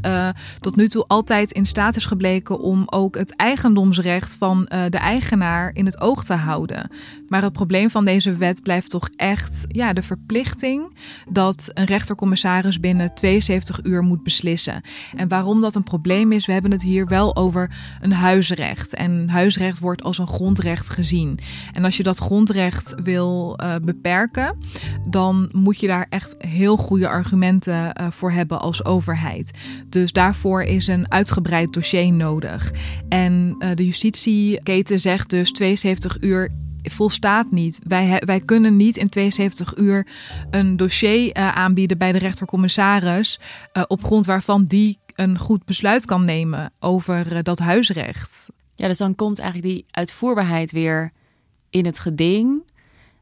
tot 0.59 0.75
nu 0.75 0.87
toe 0.87 1.05
altijd 1.07 1.51
in 1.51 1.65
staat 1.65 1.95
is 1.95 2.05
gebleken 2.05 2.59
om 2.59 2.83
ook 2.85 3.17
het 3.17 3.35
eigendomsrecht 3.35 4.35
van 4.35 4.65
de 4.89 4.97
eigenaar 4.97 5.71
in 5.73 5.85
het 5.85 6.01
oog 6.01 6.23
te 6.23 6.33
houden. 6.33 6.89
Maar 7.27 7.41
het 7.41 7.53
probleem 7.53 7.89
van 7.89 8.05
deze 8.05 8.35
wet 8.35 8.61
blijft 8.61 8.89
toch 8.89 9.09
echt 9.15 9.65
ja, 9.71 9.93
de 9.93 10.01
verplichting 10.01 10.93
dat 11.29 11.71
een 11.73 11.85
rechtercommissaris 11.85 12.79
binnen 12.79 13.13
72 13.13 13.83
uur 13.83 14.03
moet 14.03 14.23
beslissen. 14.23 14.81
En 15.15 15.27
waarom 15.27 15.61
dat 15.61 15.75
een 15.75 15.83
probleem 15.83 16.31
is, 16.31 16.45
we 16.45 16.53
hebben 16.53 16.71
het 16.71 16.83
hier 16.83 17.07
wel 17.07 17.35
over 17.35 17.71
een 18.01 18.13
huisrecht. 18.13 18.95
En 18.95 19.29
huisrecht 19.29 19.79
wordt 19.79 20.03
als 20.03 20.17
een 20.17 20.27
grondrecht 20.27 20.89
gezien. 20.89 21.39
En 21.73 21.85
als 21.85 21.97
je 21.97 22.03
dat 22.03 22.17
grondrecht 22.17 22.95
wil 23.03 23.59
uh, 23.63 23.75
beperken, 23.81 24.57
dan 25.05 25.49
moet 25.51 25.79
je 25.79 25.87
daar 25.87 26.05
echt 26.09 26.35
heel 26.37 26.77
goede 26.77 27.07
argumenten 27.07 27.73
uh, 27.73 28.07
voor 28.09 28.31
hebben 28.31 28.61
als 28.61 28.85
overheid. 28.85 29.51
Dus 29.89 30.11
daarvoor 30.11 30.61
is 30.61 30.87
een 30.87 31.11
uitgebreid 31.11 31.73
dossier 31.73 32.13
nodig. 32.13 32.71
En 33.09 33.55
uh, 33.59 33.69
de 33.75 33.85
justitieketen 33.85 34.99
zegt 34.99 35.29
dus 35.29 35.51
72 35.51 36.17
uur 36.21 36.49
volstaat 36.83 37.51
niet. 37.51 37.79
Wij, 37.87 38.21
wij 38.25 38.39
kunnen 38.39 38.75
niet 38.75 38.97
in 38.97 39.09
72 39.09 39.77
uur 39.77 40.07
een 40.49 40.77
dossier 40.77 41.37
uh, 41.37 41.55
aanbieden 41.55 41.97
bij 41.97 42.11
de 42.11 42.17
rechtercommissaris. 42.17 43.39
Uh, 43.73 43.83
op 43.87 44.03
grond 44.03 44.25
waarvan 44.25 44.65
die 44.65 44.99
een 45.15 45.37
goed 45.37 45.65
besluit 45.65 46.05
kan 46.05 46.25
nemen 46.25 46.71
over 46.79 47.33
uh, 47.33 47.39
dat 47.41 47.59
huisrecht. 47.59 48.49
Ja, 48.75 48.87
dus 48.87 48.97
dan 48.97 49.15
komt 49.15 49.39
eigenlijk 49.39 49.73
die 49.73 49.85
uitvoerbaarheid 49.91 50.71
weer 50.71 51.11
in 51.69 51.85
het 51.85 51.99
geding. 51.99 52.63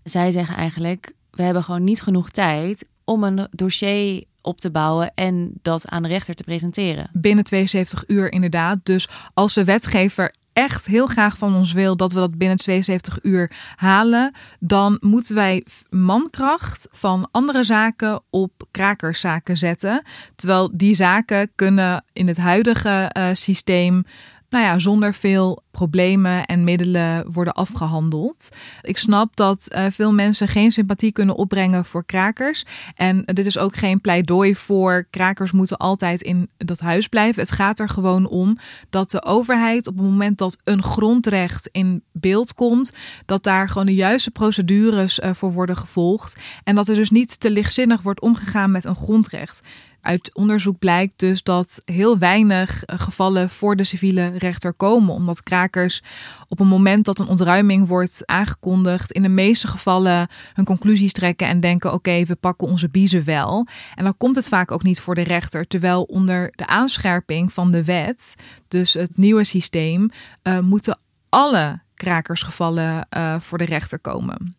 Zij 0.04 0.32
zeggen 0.32 0.56
eigenlijk: 0.56 1.14
we 1.32 1.44
hebben 1.44 1.64
gewoon 1.64 1.84
niet 1.84 2.02
genoeg 2.02 2.30
tijd 2.30 2.86
om 3.04 3.24
een 3.24 3.48
dossier 3.52 4.24
op 4.42 4.60
te 4.60 4.72
bouwen 4.72 5.12
en 5.16 5.52
dat 5.62 5.88
aan 5.88 6.04
de 6.04 6.08
rechter 6.08 6.34
te 6.34 6.44
presenteren. 6.44 7.10
Binnen 7.14 7.44
72 7.44 8.04
uur 8.08 8.32
inderdaad. 8.32 8.80
Dus 8.84 9.10
als 9.34 9.54
de 9.54 9.64
wetgever 9.64 10.34
echt 10.54 10.86
heel 10.86 11.08
graag 11.08 11.38
van 11.38 11.56
ons 11.56 11.72
wil 11.72 11.96
dat 11.96 12.14
we 12.14 12.20
dat 12.20 12.38
binnen 12.38 12.58
72 12.58 13.20
uur 13.22 13.52
halen, 13.76 14.34
dan 14.60 14.98
moeten 15.02 15.36
wij 15.36 15.66
mankracht 15.90 16.88
van 16.92 17.28
andere 17.32 17.64
zaken 17.64 18.22
op 18.30 18.52
krakerszaken 18.72 19.58
zetten. 19.58 20.04
Terwijl 20.36 20.70
die 20.74 20.96
zaken 20.96 21.52
kunnen 21.56 22.04
in 22.14 22.28
het 22.28 22.38
huidige 22.38 23.12
uh, 23.18 23.30
systeem 23.34 24.04
nou 24.50 24.64
ja, 24.64 24.80
zonder 24.80 25.14
veel 25.14 25.64
problemen 25.72 26.46
en 26.46 26.64
middelen 26.64 27.32
worden 27.32 27.54
afgehandeld. 27.54 28.50
Ik 28.82 28.98
snap 28.98 29.36
dat 29.36 29.68
uh, 29.76 29.86
veel 29.90 30.14
mensen 30.14 30.48
geen 30.48 30.72
sympathie 30.72 31.12
kunnen 31.12 31.36
opbrengen 31.36 31.86
voor 31.86 32.06
krakers. 32.06 32.66
En 32.96 33.22
dit 33.26 33.46
is 33.46 33.58
ook 33.58 33.76
geen 33.76 34.02
pleidooi 34.02 34.56
voor 34.56 35.08
krakers 35.10 35.52
moeten 35.52 35.78
altijd 35.78 36.22
in 36.22 36.50
dat 36.58 36.80
huis 36.80 37.08
blijven. 37.08 37.42
Het 37.42 37.52
gaat 37.52 37.80
er 37.80 37.90
gewoon 37.90 38.28
om 38.28 38.58
dat 38.90 39.12
de 39.12 39.24
overheid 39.24 39.88
op 39.88 39.96
het 39.96 40.06
moment 40.06 40.38
dat 40.38 40.58
een 40.64 40.84
grondrecht 40.84 41.70
in 41.72 42.04
beeld 42.12 42.54
komt, 42.54 42.94
dat 43.26 43.44
daar 43.44 43.70
gewoon 43.70 43.86
de 43.86 43.96
juiste 43.96 44.32
procedures 44.32 45.20
uh, 45.20 45.30
voor 45.34 45.54
worden 45.54 45.78
gevolgd. 45.78 46.36
En 46.64 46.76
dat 46.76 46.88
er 46.88 46.96
dus 46.96 47.10
niet 47.10 47.40
te 47.40 47.50
lichtzinnig 47.50 48.02
wordt 48.02 48.22
omgegaan 48.22 48.72
met 48.72 48.86
een 48.86 48.96
grondrecht. 48.96 49.62
Uit 50.02 50.34
onderzoek 50.34 50.80
blijkt 50.80 51.14
dus 51.20 51.44
dat 51.44 51.82
heel 51.86 52.18
weinig 52.18 52.84
eh, 52.84 53.00
gevallen 53.00 53.50
voor 53.50 53.76
de 53.76 53.84
civiele 53.84 54.32
rechter 54.38 54.74
komen, 54.74 55.14
omdat 55.14 55.44
krakers 55.44 56.02
op 56.48 56.60
een 56.60 56.68
moment 56.68 57.06
dat 57.06 57.20
een 57.20 57.28
ontruiming 57.28 57.88
wordt 57.88 58.22
aangekondigd, 58.26 59.12
in 59.12 59.22
de 59.22 59.30
meeste 59.30 59.68
gevallen 59.68 60.28
hun 60.54 60.66
conclusies 60.66 61.12
trekken 61.12 61.48
en 61.48 61.60
denken: 61.60 61.94
oké, 61.94 62.26
we 62.26 62.36
pakken 62.36 62.68
onze 62.68 62.90
biezen 62.90 63.24
wel. 63.24 63.68
En 63.96 64.04
dan 64.04 64.18
komt 64.18 64.36
het 64.36 64.50
vaak 64.50 64.72
ook 64.72 64.84
niet 64.84 65.00
voor 65.00 65.16
de 65.16 65.24
rechter, 65.24 65.68
terwijl 65.68 66.04
onder 66.04 66.52
de 66.56 66.68
aanscherping 66.68 67.54
van 67.54 67.72
de 67.72 67.84
wet, 67.84 68.36
dus 68.68 68.94
het 68.94 69.18
nieuwe 69.18 69.44
systeem, 69.44 70.10
uh, 70.44 70.60
moeten 70.60 71.00
alle 71.30 71.82
krakersgevallen 71.94 73.08
uh, 73.18 73.40
voor 73.40 73.58
de 73.58 73.66
rechter 73.66 74.00
komen. 74.00 74.59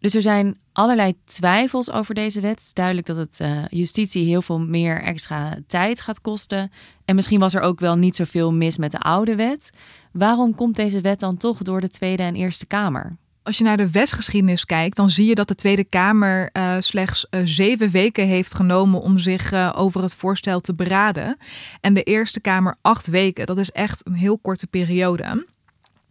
Dus 0.00 0.14
er 0.14 0.22
zijn 0.22 0.58
allerlei 0.72 1.14
twijfels 1.24 1.90
over 1.90 2.14
deze 2.14 2.40
wet. 2.40 2.70
Duidelijk 2.72 3.06
dat 3.06 3.16
het 3.16 3.38
uh, 3.42 3.64
justitie 3.68 4.26
heel 4.26 4.42
veel 4.42 4.58
meer 4.58 5.02
extra 5.02 5.58
tijd 5.66 6.00
gaat 6.00 6.20
kosten. 6.20 6.72
En 7.04 7.14
misschien 7.14 7.40
was 7.40 7.54
er 7.54 7.60
ook 7.60 7.80
wel 7.80 7.96
niet 7.96 8.16
zoveel 8.16 8.52
mis 8.52 8.78
met 8.78 8.90
de 8.90 8.98
oude 8.98 9.34
wet. 9.36 9.70
Waarom 10.12 10.54
komt 10.54 10.76
deze 10.76 11.00
wet 11.00 11.20
dan 11.20 11.36
toch 11.36 11.62
door 11.62 11.80
de 11.80 11.88
Tweede 11.88 12.22
en 12.22 12.34
Eerste 12.34 12.66
Kamer? 12.66 13.16
Als 13.42 13.58
je 13.58 13.64
naar 13.64 13.76
de 13.76 13.90
wetsgeschiedenis 13.90 14.64
kijkt, 14.64 14.96
dan 14.96 15.10
zie 15.10 15.26
je 15.26 15.34
dat 15.34 15.48
de 15.48 15.54
Tweede 15.54 15.84
Kamer 15.84 16.50
uh, 16.52 16.76
slechts 16.78 17.26
uh, 17.30 17.40
zeven 17.44 17.90
weken 17.90 18.26
heeft 18.26 18.54
genomen 18.54 19.00
om 19.00 19.18
zich 19.18 19.74
over 19.74 20.02
het 20.02 20.14
voorstel 20.14 20.60
te 20.60 20.74
beraden. 20.74 21.36
En 21.80 21.94
de 21.94 22.02
Eerste 22.02 22.40
Kamer 22.40 22.76
acht 22.82 23.06
weken. 23.06 23.46
Dat 23.46 23.58
is 23.58 23.70
echt 23.70 24.06
een 24.06 24.14
heel 24.14 24.38
korte 24.38 24.66
periode. 24.66 25.46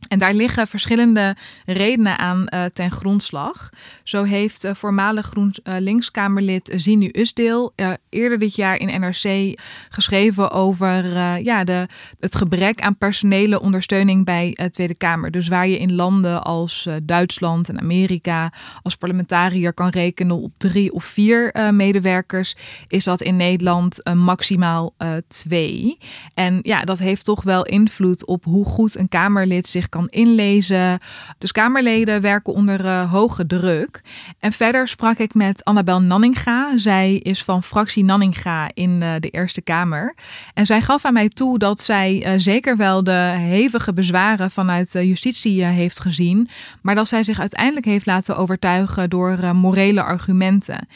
En 0.08 0.20
daar 0.20 0.34
liggen 0.34 0.68
verschillende 0.68 1.36
redenen 1.66 2.18
aan 2.18 2.48
uh, 2.50 2.66
ten 2.74 2.92
grondslag. 2.92 3.70
Zo 4.04 4.24
heeft 4.24 4.66
uh, 4.66 4.74
voormalig 4.74 5.25
GroenLinks-Kamerlid 5.25 6.72
uh, 6.72 6.80
Zinu 6.80 7.10
Usdeel 7.12 7.74
eerder 8.10 8.39
dit 8.39 8.56
jaar 8.56 8.75
in 8.75 9.00
NRC 9.00 9.60
geschreven 9.89 10.51
over 10.51 11.06
ja, 11.44 11.63
de, 11.63 11.88
het 12.20 12.36
gebrek 12.36 12.82
aan 12.82 12.98
personele 12.98 13.62
ondersteuning 13.62 14.25
bij 14.25 14.51
de 14.54 14.70
Tweede 14.70 14.96
Kamer. 14.96 15.32
Dus 15.32 15.48
waar 15.48 15.68
je 15.68 15.80
in 15.80 15.94
landen 15.94 16.44
als 16.44 16.88
Duitsland 17.04 17.70
en 17.70 17.80
Amerika 17.80 18.54
als 18.82 18.96
parlementariër 18.96 19.74
kan 19.74 19.89
rekenen 19.89 20.42
op 20.42 20.51
drie 20.58 20.94
of 20.94 21.04
vier 21.04 21.68
medewerkers, 21.72 22.56
is 22.88 23.04
dat 23.04 23.22
in 23.22 23.36
Nederland 23.36 24.10
maximaal 24.13 24.94
twee. 25.27 25.98
En 26.34 26.60
ja, 26.62 26.82
dat 26.82 27.00
heeft 27.00 27.25
toch 27.25 27.44
wel 27.44 27.66
invloed 27.66 28.25
op 28.25 28.44
hoe 28.44 28.66
goed 28.66 28.98
een 28.98 29.10
Kamerlid 29.10 29.68
zich 29.68 29.87
kan 29.89 30.08
inlezen. 30.08 31.00
Dus 31.38 31.51
Kamerleden 31.51 32.22
werken 32.22 32.53
onder 32.53 32.86
uh, 32.86 33.12
hoge 33.12 33.46
druk. 33.46 34.01
En 34.39 34.51
verder 34.51 34.88
sprak 34.88 35.17
ik 35.17 35.34
met 35.34 35.63
Annabel 35.63 36.01
Nanninga. 36.01 36.77
Zij 36.77 37.15
is 37.15 37.44
van 37.44 37.63
fractie 37.63 38.03
Nanninga 38.03 38.70
in 38.74 39.01
uh, 39.03 39.13
de 39.20 39.29
Eerste 39.29 39.62
Kamer. 39.62 40.15
En 40.53 40.65
zij 40.65 40.82
gaf 40.82 41.06
aan 41.06 41.13
mij 41.13 41.29
toe 41.29 41.60
dat 41.60 41.82
zij 41.82 42.25
uh, 42.25 42.34
zeker 42.38 42.77
wel 42.77 43.03
de 43.03 43.34
hevige 43.38 43.94
bezwaren 43.94 44.51
vanuit 44.51 44.91
justitie 44.91 45.63
heeft 45.63 46.00
gezien. 46.00 46.48
Maar 46.82 46.96
dat 46.96 47.08
zij 47.08 47.24
zich 47.24 47.39
uiteindelijk 47.39 47.86
heeft 47.86 48.06
laten 48.06 48.38
overtuigen 48.38 49.10
door 49.10 49.56
morele 49.56 50.03
argumenten 50.03 50.88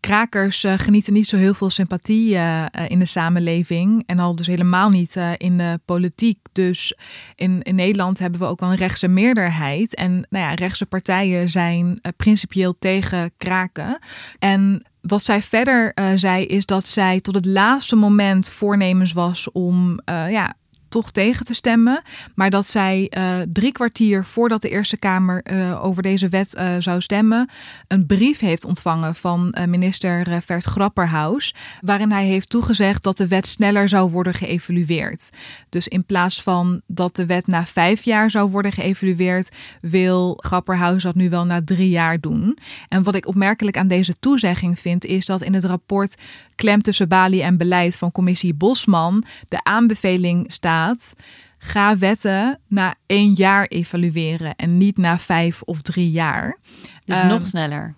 krakers 0.00 0.64
uh, 0.64 0.72
genieten 0.76 1.12
niet 1.12 1.28
zo 1.28 1.36
heel 1.36 1.54
veel 1.54 1.70
sympathie 1.70 2.34
uh, 2.34 2.64
in 2.88 2.98
de 2.98 3.06
samenleving. 3.06 4.02
En 4.06 4.18
al 4.18 4.36
dus 4.36 4.46
helemaal 4.46 4.88
niet 4.88 5.16
in 5.36 5.58
de 5.58 5.80
politiek. 5.84 6.38
Dus 6.52 6.94
in, 7.34 7.62
in 7.62 7.74
Nederland 7.74 8.18
hebben 8.18 8.40
we 8.40 8.46
ook 8.46 8.60
wel 8.60 8.70
een 8.70 8.76
rechtse 8.76 9.08
meerderheid. 9.08 9.94
En 9.94 10.12
nou 10.30 10.44
ja, 10.44 10.54
rechtse 10.54 10.86
partijen 10.86 11.48
zijn 11.48 12.00
principieel 12.16 12.76
tegen 12.78 13.30
kraken. 13.36 13.98
En 14.38 14.82
Wat 15.00 15.22
zij 15.22 15.42
verder 15.42 15.92
zei 16.14 16.44
is 16.44 16.66
dat 16.66 16.88
zij 16.88 17.20
tot 17.20 17.34
het 17.34 17.46
laatste 17.46 17.96
moment 17.96 18.50
voornemens 18.50 19.12
was 19.12 19.52
om 19.52 20.00
ja, 20.06 20.54
toch 20.88 21.10
tegen 21.10 21.44
te 21.44 21.54
stemmen. 21.54 22.02
Maar 22.34 22.50
dat 22.50 22.66
zij 22.66 23.12
uh, 23.18 23.36
drie 23.52 23.72
kwartier 23.72 24.24
voordat 24.24 24.62
de 24.62 24.68
Eerste 24.68 24.96
Kamer 24.96 25.44
uh, 25.52 25.84
over 25.84 26.02
deze 26.02 26.28
wet 26.28 26.56
uh, 26.56 26.74
zou 26.78 27.00
stemmen, 27.00 27.48
een 27.88 28.06
brief 28.06 28.38
heeft 28.38 28.64
ontvangen 28.64 29.14
van 29.14 29.56
minister 29.66 30.42
Vert 30.42 30.64
Grapperhaus. 30.64 31.54
Waarin 31.80 32.12
hij 32.12 32.24
heeft 32.24 32.50
toegezegd 32.50 33.02
dat 33.02 33.16
de 33.16 33.28
wet 33.28 33.46
sneller 33.46 33.88
zou 33.88 34.10
worden 34.10 34.34
geëvalueerd. 34.34 35.30
Dus 35.68 35.88
in 35.88 36.04
plaats 36.04 36.42
van 36.42 36.80
dat 36.86 37.16
de 37.16 37.26
wet 37.26 37.46
na 37.46 37.66
vijf 37.66 38.02
jaar 38.02 38.30
zou 38.30 38.50
worden 38.50 38.72
geëvalueerd, 38.72 39.56
wil 39.80 40.38
Grapperhaus 40.40 41.02
dat 41.02 41.14
nu 41.14 41.30
wel 41.30 41.44
na 41.44 41.60
drie 41.64 41.88
jaar 41.88 42.20
doen. 42.20 42.58
En 42.88 43.02
wat 43.02 43.14
ik 43.14 43.26
opmerkelijk 43.26 43.76
aan 43.76 43.88
deze 43.88 44.18
toezegging 44.18 44.78
vind, 44.78 45.04
is 45.04 45.26
dat 45.26 45.42
in 45.42 45.54
het 45.54 45.64
rapport 45.64 46.16
Klem 46.58 46.82
tussen 46.82 47.08
Bali 47.08 47.40
en 47.40 47.56
beleid 47.56 47.96
van 47.96 48.12
commissie 48.12 48.54
Bosman 48.54 49.24
de 49.48 49.64
aanbeveling 49.64 50.52
staat. 50.52 51.14
Ga 51.58 51.98
wetten 51.98 52.60
na 52.66 52.94
één 53.06 53.32
jaar 53.32 53.66
evalueren 53.66 54.56
en 54.56 54.78
niet 54.78 54.96
na 54.96 55.18
vijf 55.18 55.62
of 55.62 55.82
drie 55.82 56.10
jaar. 56.10 56.58
Dus 57.04 57.22
um, 57.22 57.28
nog 57.28 57.46
sneller. 57.46 57.94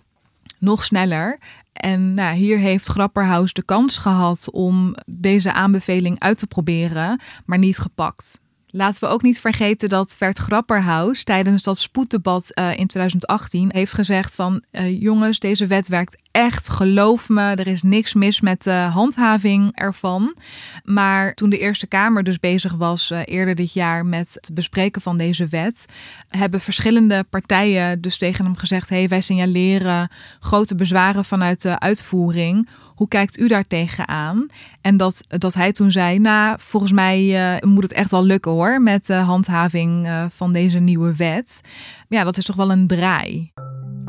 Nog 0.59 0.83
sneller. 0.83 1.39
En 1.73 2.13
nou, 2.13 2.35
hier 2.35 2.57
heeft 2.57 2.87
Grapperhaus 2.87 3.53
de 3.53 3.63
kans 3.63 3.97
gehad 3.97 4.51
om 4.51 4.95
deze 5.05 5.53
aanbeveling 5.53 6.19
uit 6.19 6.39
te 6.39 6.47
proberen, 6.47 7.21
maar 7.45 7.57
niet 7.57 7.77
gepakt. 7.77 8.39
Laten 8.71 9.03
we 9.03 9.09
ook 9.09 9.21
niet 9.21 9.39
vergeten 9.39 9.89
dat 9.89 10.15
Vert 10.17 10.37
Grapperhaus 10.37 11.23
tijdens 11.23 11.63
dat 11.63 11.79
spoeddebat 11.79 12.51
uh, 12.59 12.77
in 12.77 12.87
2018 12.87 13.69
heeft 13.73 13.93
gezegd 13.93 14.35
van 14.35 14.63
uh, 14.71 15.01
jongens, 15.01 15.39
deze 15.39 15.67
wet 15.67 15.87
werkt 15.87 16.21
echt, 16.31 16.69
geloof 16.69 17.29
me, 17.29 17.41
er 17.41 17.67
is 17.67 17.81
niks 17.81 18.13
mis 18.13 18.41
met 18.41 18.63
de 18.63 18.71
handhaving 18.71 19.71
ervan. 19.73 20.35
Maar 20.83 21.33
toen 21.33 21.49
de 21.49 21.57
Eerste 21.57 21.87
Kamer 21.87 22.23
dus 22.23 22.39
bezig 22.39 22.73
was 22.73 23.09
eerder 23.25 23.55
dit 23.55 23.73
jaar 23.73 24.05
met 24.05 24.33
het 24.33 24.49
bespreken 24.53 25.01
van 25.01 25.17
deze 25.17 25.47
wet, 25.47 25.85
hebben 26.27 26.61
verschillende 26.61 27.25
partijen 27.29 28.01
dus 28.01 28.17
tegen 28.17 28.45
hem 28.45 28.57
gezegd: 28.57 28.89
hey, 28.89 29.07
wij 29.07 29.21
signaleren 29.21 30.09
grote 30.39 30.75
bezwaren 30.75 31.25
vanuit 31.25 31.61
de 31.61 31.79
uitvoering. 31.79 32.69
Hoe 33.01 33.09
kijkt 33.09 33.39
u 33.39 33.47
daar 33.47 33.67
tegenaan? 33.67 34.45
En 34.81 34.97
dat, 34.97 35.23
dat 35.27 35.53
hij 35.53 35.71
toen 35.71 35.91
zei: 35.91 36.19
Nou, 36.19 36.57
volgens 36.59 36.91
mij 36.91 37.53
uh, 37.55 37.69
moet 37.69 37.83
het 37.83 37.91
echt 37.91 38.11
wel 38.11 38.23
lukken 38.23 38.51
hoor, 38.51 38.81
met 38.81 39.05
de 39.05 39.13
handhaving 39.13 40.07
uh, 40.07 40.25
van 40.29 40.53
deze 40.53 40.79
nieuwe 40.79 41.15
wet. 41.15 41.61
Ja, 42.07 42.23
dat 42.23 42.37
is 42.37 42.45
toch 42.45 42.55
wel 42.55 42.71
een 42.71 42.87
draai. 42.87 43.51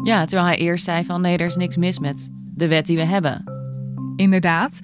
Ja, 0.02 0.24
terwijl 0.24 0.48
hij 0.48 0.58
eerst 0.58 0.84
zei 0.84 1.04
van 1.04 1.20
nee, 1.20 1.36
er 1.36 1.46
is 1.46 1.56
niks 1.56 1.76
mis 1.76 1.98
met 1.98 2.30
de 2.54 2.68
wet 2.68 2.86
die 2.86 2.96
we 2.96 3.04
hebben. 3.04 3.44
Inderdaad. 4.16 4.80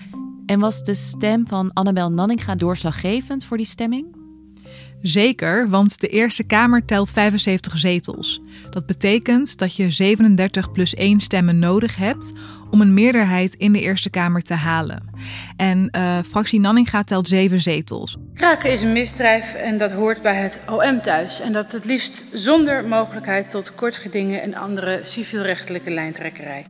En 0.46 0.60
was 0.60 0.82
de 0.82 0.94
stem 0.94 1.46
van 1.46 1.72
Annabel 1.72 2.10
Nanninga 2.10 2.54
doorslaggevend 2.54 3.44
voor 3.44 3.56
die 3.56 3.66
stemming? 3.66 4.16
Zeker, 5.02 5.68
want 5.68 6.00
de 6.00 6.08
Eerste 6.08 6.42
Kamer 6.44 6.84
telt 6.84 7.10
75 7.10 7.78
zetels. 7.78 8.40
Dat 8.70 8.86
betekent 8.86 9.58
dat 9.58 9.76
je 9.76 9.90
37 9.90 10.72
plus 10.72 10.94
1 10.94 11.20
stemmen 11.20 11.58
nodig 11.58 11.96
hebt 11.96 12.32
om 12.70 12.80
een 12.80 12.94
meerderheid 12.94 13.54
in 13.54 13.72
de 13.72 13.80
Eerste 13.80 14.10
Kamer 14.10 14.42
te 14.42 14.54
halen. 14.54 15.10
En 15.56 15.88
uh, 15.96 16.18
fractie 16.30 16.60
Nanninga 16.60 17.02
telt 17.02 17.28
zeven 17.28 17.60
zetels. 17.60 18.16
Kraken 18.34 18.72
is 18.72 18.82
een 18.82 18.92
misdrijf 18.92 19.54
en 19.54 19.78
dat 19.78 19.92
hoort 19.92 20.22
bij 20.22 20.34
het 20.34 20.60
OM 20.70 21.02
thuis. 21.02 21.40
En 21.40 21.52
dat 21.52 21.72
het 21.72 21.84
liefst 21.84 22.24
zonder 22.32 22.84
mogelijkheid 22.84 23.50
tot 23.50 23.74
kortgedingen 23.74 24.42
en 24.42 24.54
andere 24.54 25.00
civielrechtelijke 25.02 25.90
lijntrekkerij. 25.90 26.66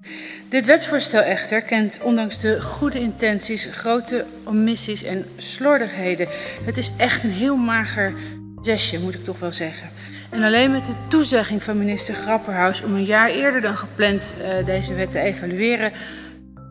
Dit 0.48 0.66
wetsvoorstel 0.66 1.20
echter 1.20 1.62
kent 1.62 1.98
ondanks 2.02 2.40
de 2.40 2.60
goede 2.60 3.00
intenties 3.00 3.68
grote 3.70 4.24
omissies 4.44 5.02
en 5.02 5.24
slordigheden. 5.36 6.28
Het 6.64 6.76
is 6.76 6.90
echt 6.96 7.24
een 7.24 7.30
heel 7.30 7.56
mager 7.56 8.14
zesje, 8.62 9.00
moet 9.00 9.14
ik 9.14 9.24
toch 9.24 9.38
wel 9.38 9.52
zeggen. 9.52 9.88
En 10.30 10.42
alleen 10.42 10.70
met 10.70 10.84
de 10.84 10.94
toezegging 11.08 11.62
van 11.62 11.78
minister 11.78 12.14
Grapperhaus 12.14 12.82
om 12.82 12.94
een 12.94 13.04
jaar 13.04 13.28
eerder 13.28 13.60
dan 13.60 13.76
gepland 13.76 14.34
uh, 14.38 14.66
deze 14.66 14.94
wet 14.94 15.10
te 15.10 15.18
evalueren, 15.18 15.92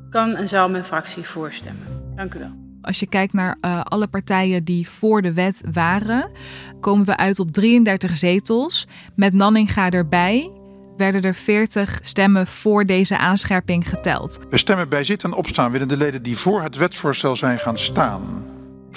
kan 0.09 0.35
en 0.35 0.47
zal 0.47 0.69
mijn 0.69 0.83
fractie 0.83 1.23
voorstemmen. 1.23 2.13
Dank 2.15 2.33
u 2.33 2.39
wel. 2.39 2.51
Als 2.81 2.99
je 2.99 3.07
kijkt 3.07 3.33
naar 3.33 3.57
uh, 3.61 3.81
alle 3.81 4.07
partijen 4.07 4.63
die 4.63 4.89
voor 4.89 5.21
de 5.21 5.33
wet 5.33 5.61
waren, 5.71 6.31
komen 6.79 7.05
we 7.05 7.17
uit 7.17 7.39
op 7.39 7.51
33 7.51 8.17
zetels. 8.17 8.87
Met 9.15 9.33
Nanninga 9.33 9.89
erbij 9.89 10.51
werden 10.98 11.22
er 11.22 11.35
40 11.35 12.00
stemmen 12.01 12.48
voor 12.48 12.85
deze 12.85 13.17
aanscherping 13.17 13.89
geteld. 13.89 14.39
We 14.50 14.57
stemmen 14.57 14.89
bij 14.89 15.03
zitten 15.03 15.31
en 15.31 15.37
opstaan 15.37 15.72
willen 15.72 15.87
de 15.87 15.98
leden 15.98 16.24
die 16.24 16.37
voor 16.37 16.61
het 16.61 16.75
wetsvoorstel 16.75 17.35
zijn 17.35 17.59
gaan 17.59 17.77
staan. 17.77 18.46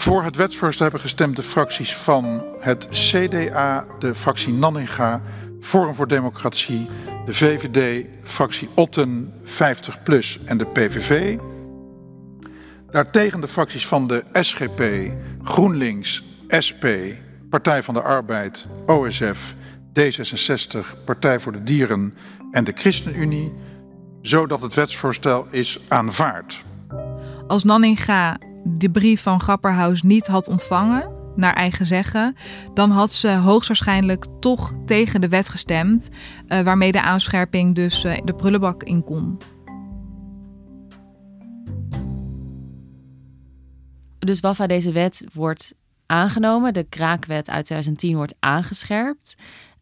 Voor 0.00 0.22
het 0.22 0.36
wetsvoorstel 0.36 0.82
hebben 0.82 1.00
gestemd 1.00 1.36
de 1.36 1.42
fracties 1.42 1.96
van 1.96 2.44
het 2.60 2.88
CDA, 2.90 3.84
de 3.98 4.14
fractie 4.14 4.52
Nanninga, 4.52 5.20
Forum 5.60 5.94
voor 5.94 6.08
Democratie, 6.08 6.88
de 7.26 7.34
VVD, 7.34 8.06
fractie 8.22 8.68
Otten, 8.74 9.32
50PLUS 9.44 10.44
en 10.44 10.58
de 10.58 10.66
PVV. 10.66 11.38
Daartegen 12.90 13.40
de 13.40 13.48
fracties 13.48 13.86
van 13.86 14.06
de 14.06 14.24
SGP, 14.32 14.82
GroenLinks, 15.42 16.22
SP, 16.66 16.84
Partij 17.50 17.82
van 17.82 17.94
de 17.94 18.02
Arbeid, 18.02 18.68
OSF, 18.86 19.54
D66, 20.00 21.04
Partij 21.04 21.40
voor 21.40 21.52
de 21.52 21.62
Dieren 21.62 22.14
en 22.50 22.64
de 22.64 22.72
ChristenUnie, 22.74 23.52
zodat 24.22 24.60
het 24.60 24.74
wetsvoorstel 24.74 25.46
is 25.50 25.80
aanvaard. 25.88 26.64
Als 27.46 27.64
Nanninga 27.64 28.38
de 28.76 28.90
brief 28.90 29.22
van 29.22 29.40
Grapperhaus 29.40 30.02
niet 30.02 30.26
had 30.26 30.48
ontvangen, 30.48 31.18
naar 31.36 31.54
eigen 31.54 31.86
zeggen, 31.86 32.36
dan 32.74 32.90
had 32.90 33.12
ze 33.12 33.28
hoogstwaarschijnlijk 33.28 34.26
toch 34.40 34.72
tegen 34.86 35.20
de 35.20 35.28
wet 35.28 35.48
gestemd, 35.48 36.08
uh, 36.48 36.60
waarmee 36.60 36.92
de 36.92 37.02
aanscherping 37.02 37.74
dus 37.74 38.04
uh, 38.04 38.18
de 38.24 38.34
prullenbak 38.34 38.82
in 38.82 39.04
kon. 39.04 39.36
Dus 44.18 44.40
Waffa, 44.40 44.66
deze 44.66 44.92
wet 44.92 45.24
wordt 45.32 45.74
aangenomen. 46.06 46.72
De 46.72 46.84
kraakwet 46.84 47.50
uit 47.50 47.64
2010 47.64 48.16
wordt 48.16 48.34
aangescherpt. 48.38 49.34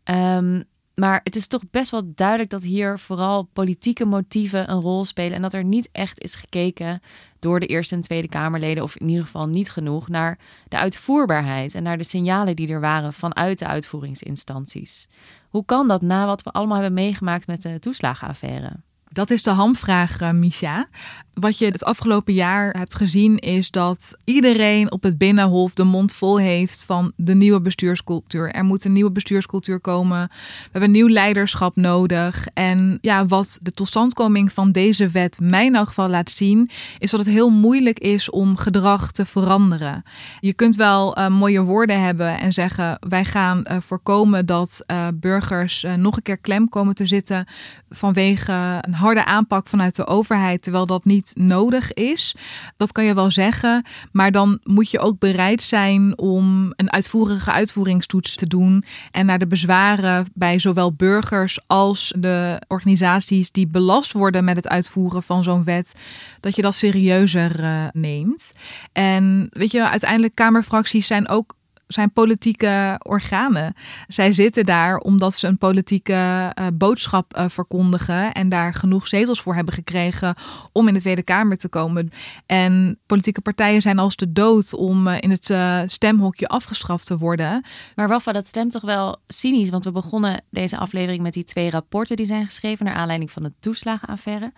Um, 0.04 0.64
maar 0.94 1.20
het 1.24 1.36
is 1.36 1.46
toch 1.46 1.62
best 1.70 1.90
wel 1.90 2.12
duidelijk 2.14 2.50
dat 2.50 2.62
hier 2.62 2.98
vooral 2.98 3.42
politieke 3.52 4.04
motieven 4.04 4.70
een 4.70 4.80
rol 4.80 5.04
spelen. 5.04 5.32
En 5.32 5.42
dat 5.42 5.52
er 5.52 5.64
niet 5.64 5.88
echt 5.92 6.20
is 6.20 6.34
gekeken 6.34 7.00
door 7.38 7.60
de 7.60 7.66
Eerste 7.66 7.94
en 7.94 8.00
Tweede 8.00 8.28
Kamerleden, 8.28 8.82
of 8.82 8.96
in 8.96 9.08
ieder 9.08 9.24
geval 9.24 9.46
niet 9.46 9.70
genoeg, 9.70 10.08
naar 10.08 10.38
de 10.68 10.76
uitvoerbaarheid 10.76 11.74
en 11.74 11.82
naar 11.82 11.98
de 11.98 12.04
signalen 12.04 12.56
die 12.56 12.68
er 12.68 12.80
waren 12.80 13.12
vanuit 13.12 13.58
de 13.58 13.66
uitvoeringsinstanties. 13.66 15.08
Hoe 15.48 15.64
kan 15.64 15.88
dat 15.88 16.02
na 16.02 16.26
wat 16.26 16.42
we 16.42 16.50
allemaal 16.50 16.76
hebben 16.76 16.94
meegemaakt 16.94 17.46
met 17.46 17.62
de 17.62 17.78
toeslagenaffaire? 17.78 18.76
Dat 19.12 19.30
is 19.30 19.42
de 19.42 19.50
hamvraag, 19.50 20.20
uh, 20.20 20.30
Misha. 20.30 20.88
Wat 21.32 21.58
je 21.58 21.66
het 21.66 21.84
afgelopen 21.84 22.34
jaar 22.34 22.76
hebt 22.78 22.94
gezien 22.94 23.36
is 23.36 23.70
dat 23.70 24.16
iedereen 24.24 24.92
op 24.92 25.02
het 25.02 25.18
Binnenhof 25.18 25.74
de 25.74 25.84
mond 25.84 26.14
vol 26.14 26.38
heeft 26.38 26.84
van 26.84 27.12
de 27.16 27.34
nieuwe 27.34 27.60
bestuurscultuur. 27.60 28.50
Er 28.52 28.64
moet 28.64 28.84
een 28.84 28.92
nieuwe 28.92 29.10
bestuurscultuur 29.10 29.80
komen. 29.80 30.28
We 30.28 30.68
hebben 30.72 30.90
nieuw 30.90 31.08
leiderschap 31.08 31.76
nodig. 31.76 32.46
En 32.54 32.98
ja, 33.00 33.26
wat 33.26 33.58
de 33.62 33.70
totstandkoming 33.70 34.52
van 34.52 34.72
deze 34.72 35.08
wet 35.08 35.38
mij 35.40 35.66
in 35.66 35.74
elk 35.74 35.88
geval 35.88 36.08
laat 36.08 36.30
zien, 36.30 36.70
is 36.98 37.10
dat 37.10 37.20
het 37.20 37.28
heel 37.28 37.50
moeilijk 37.50 37.98
is 37.98 38.30
om 38.30 38.56
gedrag 38.56 39.12
te 39.12 39.26
veranderen. 39.26 40.02
Je 40.40 40.52
kunt 40.52 40.76
wel 40.76 41.18
uh, 41.18 41.28
mooie 41.28 41.62
woorden 41.62 42.02
hebben 42.02 42.40
en 42.40 42.52
zeggen: 42.52 42.98
wij 43.08 43.24
gaan 43.24 43.64
uh, 43.64 43.76
voorkomen 43.80 44.46
dat 44.46 44.86
burgers 45.14 45.84
nog 45.96 46.16
een 46.16 46.22
keer 46.22 46.38
klem 46.38 46.68
komen 46.68 46.94
te 46.94 47.06
zitten 47.06 47.46
vanwege 47.88 48.78
een 48.80 48.94
harde 48.98 49.24
aanpak 49.24 49.68
vanuit 49.68 49.96
de 49.96 50.06
overheid, 50.06 50.62
terwijl 50.62 50.86
dat 50.86 51.04
niet 51.04 51.32
nodig 51.34 51.92
is. 51.92 52.34
Dat 52.76 52.92
kan 52.92 53.04
je 53.04 53.14
wel 53.14 53.30
zeggen, 53.30 53.84
maar 54.12 54.32
dan 54.32 54.58
moet 54.62 54.90
je 54.90 54.98
ook 54.98 55.18
bereid 55.18 55.62
zijn 55.62 56.18
om 56.18 56.72
een 56.76 56.92
uitvoerige 56.92 57.50
uitvoeringstoets 57.50 58.34
te 58.34 58.46
doen 58.46 58.84
en 59.10 59.26
naar 59.26 59.38
de 59.38 59.46
bezwaren 59.46 60.26
bij 60.34 60.58
zowel 60.58 60.92
burgers 60.92 61.58
als 61.66 62.12
de 62.16 62.62
organisaties 62.68 63.50
die 63.50 63.66
belast 63.66 64.12
worden 64.12 64.44
met 64.44 64.56
het 64.56 64.68
uitvoeren 64.68 65.22
van 65.22 65.42
zo'n 65.42 65.64
wet, 65.64 65.94
dat 66.40 66.56
je 66.56 66.62
dat 66.62 66.74
serieuzer 66.74 67.60
uh, 67.60 67.84
neemt. 67.92 68.52
En 68.92 69.48
weet 69.50 69.70
je, 69.70 69.88
uiteindelijk 69.88 70.34
Kamerfracties 70.34 71.06
zijn 71.06 71.28
ook 71.28 71.56
zijn 71.88 72.12
politieke 72.12 73.00
organen. 73.02 73.74
Zij 74.06 74.32
zitten 74.32 74.64
daar 74.64 74.96
omdat 74.96 75.34
ze 75.34 75.46
een 75.46 75.58
politieke 75.58 76.12
uh, 76.12 76.66
boodschap 76.74 77.36
uh, 77.36 77.44
verkondigen 77.48 78.32
en 78.32 78.48
daar 78.48 78.74
genoeg 78.74 79.08
zetels 79.08 79.40
voor 79.40 79.54
hebben 79.54 79.74
gekregen 79.74 80.34
om 80.72 80.88
in 80.88 80.94
de 80.94 81.00
Tweede 81.00 81.22
Kamer 81.22 81.56
te 81.56 81.68
komen. 81.68 82.10
En 82.46 82.98
politieke 83.06 83.40
partijen 83.40 83.82
zijn 83.82 83.98
als 83.98 84.16
de 84.16 84.32
dood 84.32 84.74
om 84.74 85.06
uh, 85.06 85.16
in 85.20 85.30
het 85.30 85.54
stemhokje 85.92 86.46
afgestraft 86.48 87.06
te 87.06 87.18
worden. 87.18 87.64
Maar 87.94 88.08
Wafa, 88.08 88.32
dat 88.32 88.46
stemt 88.46 88.72
toch 88.72 88.82
wel 88.82 89.16
cynisch, 89.26 89.70
want 89.70 89.84
we 89.84 89.92
begonnen 89.92 90.42
deze 90.50 90.78
aflevering 90.78 91.22
met 91.22 91.32
die 91.32 91.44
twee 91.44 91.70
rapporten 91.70 92.16
die 92.16 92.26
zijn 92.26 92.44
geschreven 92.44 92.84
naar 92.84 92.94
aanleiding 92.94 93.30
van 93.30 93.42
de 93.42 93.52
toeslagenaffaire. 93.60 94.52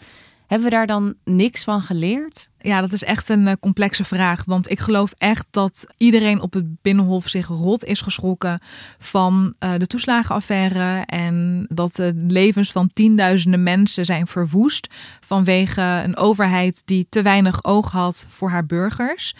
Hebben 0.50 0.68
we 0.68 0.74
daar 0.74 0.86
dan 0.86 1.14
niks 1.24 1.64
van 1.64 1.82
geleerd? 1.82 2.48
Ja, 2.58 2.80
dat 2.80 2.92
is 2.92 3.04
echt 3.04 3.28
een 3.28 3.46
uh, 3.46 3.52
complexe 3.60 4.04
vraag. 4.04 4.44
Want 4.44 4.70
ik 4.70 4.80
geloof 4.80 5.12
echt 5.18 5.46
dat 5.50 5.86
iedereen 5.96 6.40
op 6.40 6.52
het 6.52 6.82
Binnenhof 6.82 7.28
zich 7.28 7.46
rot 7.46 7.84
is 7.84 8.00
geschrokken 8.00 8.60
van 8.98 9.54
uh, 9.60 9.72
de 9.76 9.86
toeslagenaffaire. 9.86 11.02
En 11.06 11.66
dat 11.68 11.94
de 11.94 12.12
levens 12.14 12.72
van 12.72 12.90
tienduizenden 12.92 13.62
mensen 13.62 14.04
zijn 14.04 14.26
verwoest 14.26 14.94
vanwege 15.20 15.82
een 16.04 16.16
overheid 16.16 16.82
die 16.84 17.06
te 17.08 17.22
weinig 17.22 17.64
oog 17.64 17.90
had 17.90 18.26
voor 18.28 18.50
haar 18.50 18.66
burgers. 18.66 19.34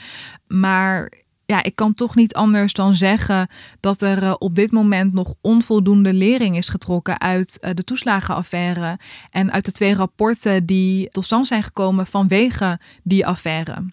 Maar 0.46 1.12
ja, 1.50 1.62
ik 1.62 1.74
kan 1.74 1.94
toch 1.94 2.14
niet 2.14 2.34
anders 2.34 2.72
dan 2.72 2.94
zeggen 2.94 3.48
dat 3.80 4.02
er 4.02 4.22
uh, 4.22 4.34
op 4.38 4.54
dit 4.54 4.70
moment 4.70 5.12
nog 5.12 5.34
onvoldoende 5.40 6.12
lering 6.12 6.56
is 6.56 6.68
getrokken 6.68 7.20
uit 7.20 7.58
uh, 7.60 7.70
de 7.74 7.84
toeslagenaffaire 7.84 8.98
en 9.30 9.52
uit 9.52 9.64
de 9.64 9.72
twee 9.72 9.94
rapporten 9.94 10.66
die 10.66 11.10
tot 11.10 11.24
stand 11.24 11.46
zijn 11.46 11.62
gekomen 11.62 12.06
vanwege 12.06 12.78
die 13.02 13.26
affaire. 13.26 13.92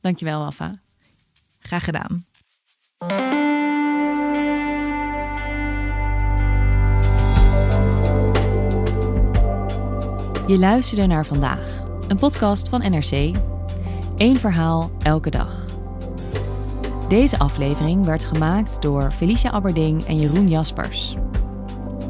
Dankjewel, 0.00 0.44
Alfa. 0.44 0.78
Graag 1.60 1.84
gedaan. 1.84 2.24
Je 10.46 10.58
luisterde 10.58 11.06
naar 11.06 11.26
vandaag, 11.26 11.82
een 12.08 12.18
podcast 12.18 12.68
van 12.68 12.80
NRC. 12.80 13.36
Eén 14.16 14.36
verhaal 14.36 14.90
elke 15.02 15.30
dag. 15.30 15.63
Deze 17.08 17.38
aflevering 17.38 18.04
werd 18.04 18.24
gemaakt 18.24 18.82
door 18.82 19.12
Felicia 19.12 19.50
Aberding 19.50 20.04
en 20.04 20.16
Jeroen 20.16 20.48
Jaspers. 20.48 21.16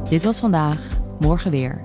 Dit 0.09 0.23
was 0.23 0.39
vandaag, 0.39 0.79
morgen 1.21 1.51
weer. 1.51 1.85